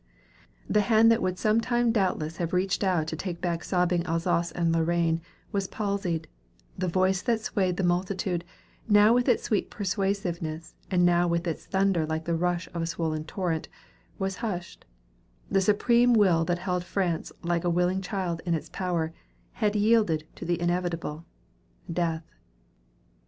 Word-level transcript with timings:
The 0.67 0.81
hand 0.81 1.11
that 1.11 1.21
would 1.21 1.37
sometime 1.37 1.91
doubtless 1.91 2.37
have 2.37 2.53
reached 2.53 2.83
out 2.83 3.05
to 3.05 3.15
take 3.15 3.39
back 3.39 3.63
sobbing 3.63 4.03
Alsace 4.07 4.51
and 4.51 4.71
Lorraine 4.73 5.21
was 5.51 5.67
palsied; 5.67 6.27
the 6.75 6.87
voice 6.87 7.21
that 7.21 7.39
swayed 7.41 7.77
the 7.77 7.83
multitude, 7.83 8.43
now 8.89 9.13
with 9.13 9.29
its 9.29 9.43
sweet 9.43 9.69
persuasiveness, 9.69 10.73
and 10.89 11.05
now 11.05 11.27
with 11.27 11.45
its 11.45 11.67
thunder 11.67 12.07
like 12.07 12.25
the 12.25 12.33
rush 12.33 12.67
of 12.73 12.81
a 12.81 12.87
swollen 12.87 13.25
torrent, 13.25 13.69
was 14.17 14.37
hushed; 14.37 14.85
the 15.51 15.61
supreme 15.61 16.15
will 16.15 16.45
that 16.45 16.57
held 16.57 16.83
France 16.83 17.31
like 17.43 17.63
a 17.63 17.69
willing 17.69 18.01
child 18.01 18.41
in 18.43 18.55
its 18.55 18.69
power, 18.69 19.13
had 19.51 19.75
yielded 19.75 20.23
to 20.35 20.45
the 20.45 20.59
inevitable, 20.59 21.27
death. 21.93 22.23